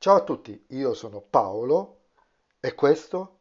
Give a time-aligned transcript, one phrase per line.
[0.00, 2.02] Ciao a tutti, io sono Paolo
[2.60, 3.38] e questo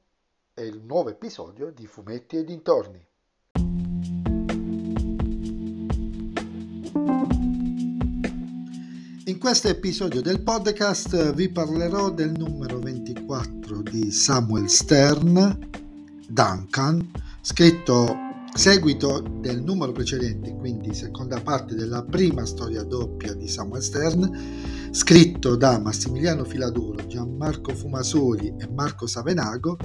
[0.55, 3.05] è il nuovo episodio di Fumetti e dintorni.
[9.25, 15.69] In questo episodio del podcast vi parlerò del numero 24 di Samuel Stern,
[16.27, 17.11] Duncan,
[17.41, 24.76] scritto seguito del numero precedente, quindi seconda parte della prima storia doppia di Samuel Stern,
[24.91, 29.77] scritto da Massimiliano Filaduro, Gianmarco Fumasoli e Marco Savenago,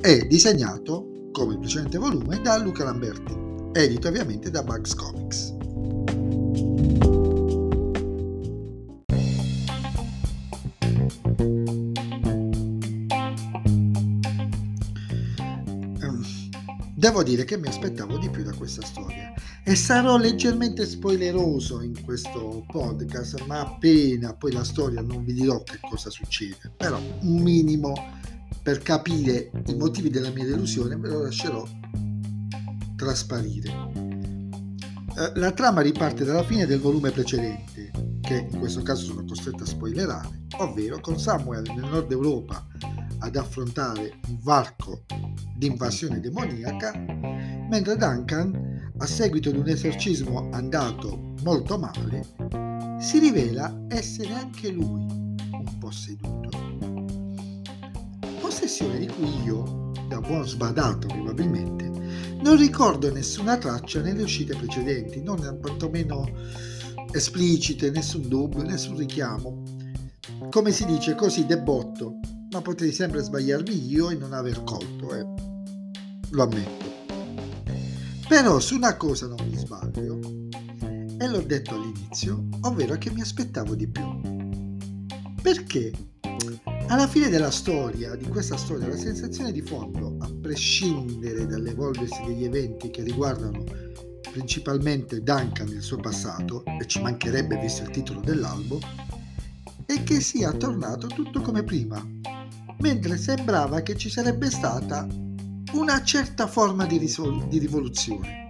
[0.00, 3.34] e disegnato, come il precedente volume, da Luca Lamberti,
[3.72, 5.56] edito ovviamente da Bugs Comics.
[16.94, 19.32] Devo dire che mi aspettavo di più da questa storia
[19.68, 25.62] e sarò leggermente spoileroso in questo podcast, ma appena poi la storia non vi dirò
[25.62, 27.92] che cosa succede, però un minimo
[28.62, 31.68] per capire i motivi della mia delusione ve lo lascerò
[32.96, 33.68] trasparire.
[33.68, 37.90] Eh, la trama riparte dalla fine del volume precedente,
[38.22, 42.66] che in questo caso sono costretto a spoilerare, ovvero con Samuel nel nord Europa
[43.18, 45.04] ad affrontare un varco
[45.54, 46.92] di invasione demoniaca,
[47.68, 52.26] mentre Duncan, a seguito di un esorcismo andato molto male,
[53.00, 56.48] si rivela essere anche lui un posseduto.
[58.40, 61.90] Possessione di cui io, da buon sbadato probabilmente,
[62.42, 66.28] non ricordo nessuna traccia nelle uscite precedenti, non quantomeno
[67.12, 69.62] esplicite, nessun dubbio, nessun richiamo.
[70.50, 72.18] Come si dice così debotto,
[72.50, 75.26] ma potrei sempre sbagliarmi io e non aver colto, eh.
[76.30, 76.87] lo ammetto.
[78.28, 80.18] Però su una cosa non mi sbaglio,
[81.18, 84.04] e l'ho detto all'inizio, ovvero che mi aspettavo di più.
[85.40, 85.92] Perché
[86.88, 92.44] alla fine della storia, di questa storia, la sensazione di fondo, a prescindere dall'evolversi degli
[92.44, 93.64] eventi che riguardano
[94.30, 98.78] principalmente Duncan nel suo passato, e ci mancherebbe visto il titolo dell'albo,
[99.86, 102.06] è che sia tornato tutto come prima,
[102.80, 105.08] mentre sembrava che ci sarebbe stata
[105.72, 108.48] una certa forma di, risol- di rivoluzione.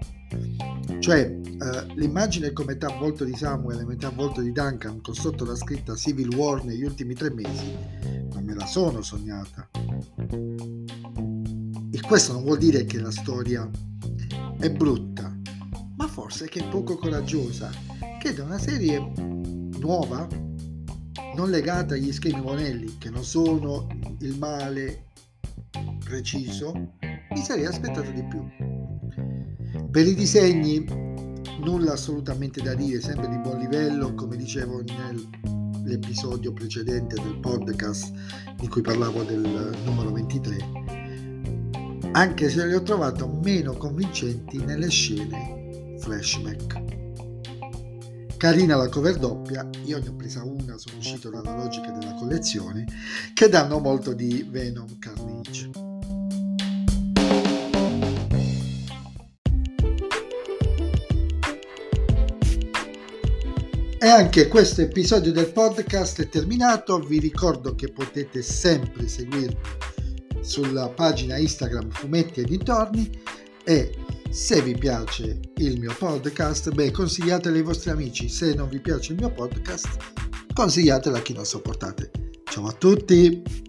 [0.99, 5.45] Cioè, eh, l'immagine con metà volto di Samuel e metà volto di Duncan con sotto
[5.45, 7.75] la scritta Civil War negli ultimi tre mesi,
[8.33, 9.69] non me la sono sognata.
[11.91, 13.69] E questo non vuol dire che la storia
[14.59, 15.35] è brutta,
[15.97, 17.71] ma forse che è poco coraggiosa,
[18.21, 18.99] che da una serie
[19.79, 20.27] nuova
[21.35, 23.87] non legata agli schemi monelli che non sono
[24.21, 25.07] il male
[26.05, 26.95] preciso,
[27.31, 28.45] mi sarei aspettato di più.
[29.91, 30.85] Per i disegni
[31.61, 38.13] nulla assolutamente da dire, sempre di buon livello, come dicevo nell'episodio precedente del podcast
[38.57, 40.57] di cui parlavo del numero 23,
[42.13, 46.87] anche se li ho trovato meno convincenti nelle scene flashback.
[48.37, 52.87] Carina la cover doppia, io ne ho presa una, sono uscito dalla logica della collezione,
[53.35, 55.88] che danno molto di Venom Carnage.
[64.01, 69.59] E anche questo episodio del podcast è terminato, vi ricordo che potete sempre seguirmi
[70.41, 73.11] sulla pagina Instagram Fumetti e dintorni
[73.65, 73.93] e
[74.31, 78.29] se vi piace il mio podcast, beh, consigliatelo ai vostri amici.
[78.29, 79.97] Se non vi piace il mio podcast,
[80.55, 82.11] consigliatelo a chi non sopportate.
[82.45, 83.68] Ciao a tutti!